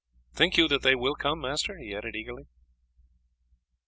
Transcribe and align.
Think 0.33 0.57
you 0.57 0.67
that 0.69 0.81
they 0.81 0.95
will 0.95 1.13
come, 1.13 1.41
master?" 1.41 1.77
he 1.77 1.93
added 1.95 2.15
eagerly. 2.15 2.47